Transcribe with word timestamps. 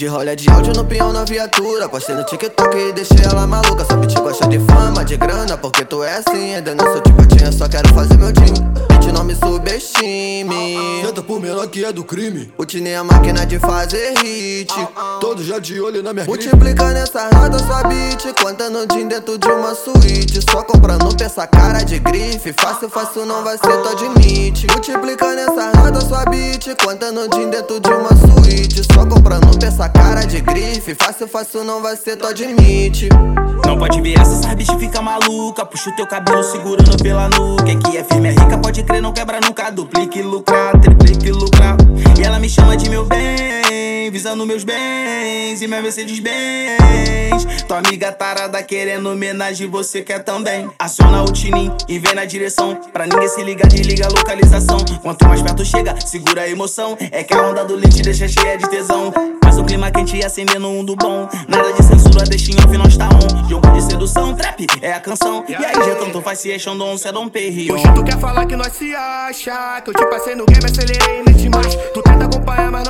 De 0.00 0.06
rolha 0.06 0.34
de 0.34 0.48
áudio 0.48 0.72
no 0.72 0.82
peão 0.82 1.12
na 1.12 1.26
viatura. 1.26 1.86
Postei 1.86 2.14
no 2.14 2.24
TikTok 2.24 2.74
e 2.74 2.90
deixei 2.90 3.22
ela 3.22 3.46
maluca. 3.46 3.84
Sabe 3.84 4.06
te 4.06 4.18
gosta 4.18 4.48
de 4.48 4.58
fama, 4.60 5.04
de 5.04 5.14
grana, 5.18 5.58
porque 5.58 5.84
tu 5.84 6.02
é 6.02 6.16
assim. 6.16 6.54
Ainda 6.54 6.74
não 6.74 6.86
sou 6.90 7.02
tipo 7.02 7.26
tia, 7.26 7.52
só 7.52 7.68
quero 7.68 7.86
fazer 7.92 8.16
meu 8.16 8.32
time. 8.32 8.56
Gente, 9.10 9.12
não 9.12 9.24
me 9.24 9.34
subestime. 9.34 11.02
Tenta 11.02 11.22
por 11.22 11.40
menor 11.40 11.66
que 11.66 11.84
é 11.84 11.92
do 11.92 12.04
crime. 12.04 12.52
O 12.56 12.64
Tine 12.64 12.90
é 12.90 12.96
a 12.96 13.04
máquina 13.04 13.44
de 13.44 13.58
fazer 13.58 14.14
hit. 14.18 14.72
Todos 15.20 15.44
já 15.44 15.58
de 15.58 15.80
olho 15.80 16.02
na 16.02 16.14
minha 16.14 16.24
grife. 16.24 16.46
Multiplica 16.46 16.90
nessa 16.92 17.28
roda 17.34 17.58
sua 17.58 17.82
beat. 17.84 18.40
Contando 18.40 18.86
din 18.86 19.08
dentro 19.08 19.36
de 19.36 19.48
uma 19.48 19.74
suíte. 19.74 20.40
Só 20.50 20.62
comprando 20.62 21.14
peça 21.16 21.46
cara 21.46 21.82
de 21.82 21.98
grife. 21.98 22.54
Fácil, 22.58 22.88
fácil 22.88 23.26
não 23.26 23.42
vai 23.42 23.58
ser, 23.58 23.76
tu 23.82 23.88
admite. 23.88 24.66
Multiplica 24.70 25.34
nessa 25.34 25.72
roda 25.78 26.00
sua 26.70 26.74
beat. 26.74 26.84
Contando 26.84 27.28
din 27.28 27.50
dentro 27.50 27.80
de 27.80 27.90
uma 27.90 28.08
suíte. 28.08 28.82
Só 28.92 29.06
comprando 29.06 29.58
peça 29.58 29.88
cara 29.88 30.24
de 30.24 30.40
grife. 30.40 30.94
Fácil, 30.94 31.26
fácil 31.26 31.64
não 31.64 31.82
vai 31.82 31.96
ser, 31.96 32.16
tu 32.16 32.26
admite. 32.26 33.08
Não 33.64 33.78
pode 33.78 34.00
ver 34.00 34.18
essa 34.18 34.54
bicha 34.54 34.78
fica 34.78 35.00
maluca. 35.00 35.64
Puxa 35.64 35.90
o 35.90 35.96
teu 35.96 36.06
cabelo 36.06 36.42
segurando 36.42 37.02
pela 37.02 37.28
nuca. 37.28 37.70
É 37.70 37.76
que 37.76 37.96
é 37.96 38.04
firme, 38.04 38.28
é 38.28 38.32
rica, 38.32 38.58
pode 38.58 38.82
crer, 38.82 39.02
não 39.02 39.12
quebra 39.12 39.40
nunca. 39.40 39.70
Duplique, 39.70 40.22
lucrar, 40.22 40.78
triplique, 40.80 41.30
lucrar. 41.30 41.76
E 42.18 42.22
ela 42.22 42.38
me 42.38 42.48
chama 42.48 42.76
de 42.76 42.88
meu 42.88 43.04
bem, 43.04 44.10
visando 44.10 44.46
meus 44.46 44.64
bens 44.64 45.62
e 45.62 45.66
minha 45.66 45.82
Mercedes 45.82 46.18
Benz. 46.18 47.39
Tua 47.70 47.78
amiga 47.78 48.10
tarada 48.10 48.60
querendo 48.64 49.10
homenagem, 49.10 49.70
você 49.70 50.02
quer 50.02 50.24
também. 50.24 50.68
Aciona 50.76 51.22
o 51.22 51.32
tinim 51.32 51.70
e 51.86 52.00
vem 52.00 52.16
na 52.16 52.24
direção. 52.24 52.74
Pra 52.92 53.06
ninguém 53.06 53.28
se 53.28 53.44
ligar, 53.44 53.68
desliga 53.68 54.06
a 54.06 54.08
localização. 54.08 54.78
Quanto 55.00 55.24
mais 55.28 55.40
perto 55.40 55.64
chega, 55.64 55.94
segura 56.04 56.40
a 56.40 56.48
emoção. 56.48 56.98
É 57.12 57.22
que 57.22 57.32
a 57.32 57.40
onda 57.40 57.64
do 57.64 57.76
leite 57.76 58.02
deixa 58.02 58.26
cheia 58.26 58.58
de 58.58 58.68
tesão. 58.68 59.12
Faz 59.40 59.56
o 59.56 59.62
clima 59.62 59.88
quente 59.92 60.18
acendendo 60.24 60.66
um 60.66 60.84
do 60.84 60.96
bom. 60.96 61.28
Nada 61.46 61.72
de 61.72 61.84
censura, 61.84 62.24
deixa 62.24 62.50
em 62.50 62.56
off, 62.56 62.76
nós 62.76 62.96
tá 62.96 63.08
on. 63.08 63.48
Jogo 63.48 63.70
de 63.70 63.82
sedução, 63.82 64.34
trap 64.34 64.66
é 64.82 64.92
a 64.92 64.98
canção. 64.98 65.44
E 65.48 65.54
aí, 65.54 65.72
já 65.72 65.94
tanto 65.94 66.20
faz 66.22 66.40
se 66.40 66.50
é 66.50 66.58
Xandon, 66.58 66.98
cê 66.98 67.10
é 67.10 67.12
Dom 67.12 67.28
Perrion. 67.28 67.76
Hoje 67.76 67.84
tu 67.94 68.02
quer 68.02 68.18
falar 68.18 68.46
que 68.46 68.56
nós 68.56 68.72
se 68.72 68.92
acha 68.96 69.80
Que 69.82 69.90
eu 69.90 69.94
te 69.94 70.06
passei 70.06 70.34
no 70.34 70.44
game, 70.44 70.64
acelerei 70.64 71.22
nesse 71.24 71.48
marcha 71.48 71.78
Tu 71.94 72.02
tenta 72.02 72.24
acompanhar, 72.24 72.70
mas 72.72 72.84
não 72.88 72.89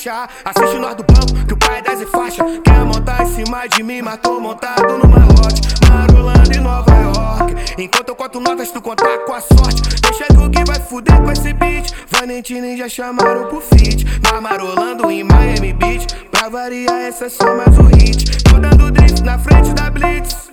acha 0.00 0.28
Assiste 0.44 0.78
nós 0.78 0.94
do 0.94 1.04
banco, 1.04 1.46
que 1.46 1.52
o 1.52 1.56
pai 1.56 1.78
é 1.78 1.82
10 1.82 2.00
e 2.00 2.06
faixa. 2.06 2.44
Quer 2.64 2.84
montar 2.84 3.22
em 3.22 3.26
cima 3.26 3.66
de 3.66 3.82
mim, 3.82 4.00
mas 4.00 4.16
tô 4.18 4.40
montado 4.40 4.96
no 4.96 5.06
malote. 5.06 5.60
Marolando 5.88 6.52
em 6.52 6.60
Nova 6.60 6.90
York. 6.90 7.54
Enquanto 7.78 8.08
eu 8.08 8.16
conto 8.16 8.40
notas, 8.40 8.70
tu 8.70 8.80
contar 8.80 9.18
com 9.26 9.34
a 9.34 9.40
sorte. 9.40 10.00
Deixa 10.00 10.24
que 10.26 10.38
o 10.38 10.50
que 10.50 10.64
vai 10.64 10.80
fuder 10.80 11.20
com 11.20 11.30
esse 11.30 11.52
beat. 11.52 11.92
Valentine 12.08 12.76
já 12.78 12.88
chamaram 12.88 13.48
pro 13.48 13.60
feat. 13.60 14.06
Mas 14.22 14.40
marolando 14.40 15.10
em 15.10 15.22
Miami 15.22 15.72
Beach. 15.74 16.06
Pra 16.30 16.48
variar, 16.48 17.00
essa 17.02 17.26
é 17.26 17.28
só 17.28 17.54
mais 17.56 17.76
um 17.78 17.86
hit. 17.88 18.42
Tô 18.44 18.58
dando 18.58 18.90
drift 18.90 19.22
na 19.22 19.38
frente 19.38 19.74
da 19.74 19.90
Blitz. 19.90 20.50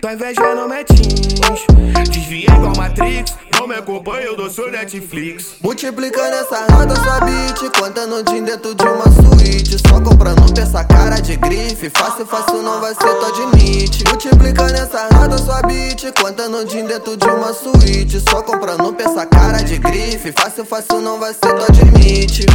Tua 0.00 0.12
inveja 0.12 0.54
não 0.54 0.68
me 0.68 0.80
atinge 0.80 1.66
Desviei 2.10 2.44
igual 2.44 2.76
Matrix 2.76 3.36
me 3.76 3.80
acompanha, 3.80 4.26
eu 4.26 4.36
dou 4.36 4.48
seu 4.48 4.70
Netflix. 4.70 5.56
Multiplica 5.60 6.22
nessa 6.30 6.66
roda 6.72 6.94
sua 6.96 7.20
beat 7.20 7.78
Contando 7.78 8.22
din 8.24 8.42
dentro 8.42 8.74
de 8.74 8.84
uma 8.84 9.04
suíte. 9.04 9.76
Só 9.86 10.00
comprando 10.00 10.52
peça 10.54 10.82
cara 10.84 11.20
de 11.20 11.36
grife. 11.36 11.90
Fácil, 11.90 12.26
fácil 12.26 12.62
não 12.62 12.80
vai 12.80 12.94
ser, 12.94 13.14
tu 13.14 13.26
admite 13.26 14.04
Multiplica 14.08 14.64
nessa 14.68 15.08
roda 15.12 15.36
sua 15.36 15.60
beat 15.62 16.12
Contando 16.20 16.64
din 16.64 16.86
dentro 16.86 17.16
de 17.16 17.26
uma 17.26 17.52
suíte. 17.52 18.20
Só 18.30 18.42
comprando 18.42 18.92
peça 18.94 19.26
cara 19.26 19.62
de 19.62 19.76
grife. 19.76 20.32
Fácil, 20.32 20.64
fácil 20.64 21.00
não 21.00 21.18
vai 21.18 21.34
ser, 21.34 21.54
tu 21.54 21.64
admite 21.68 22.46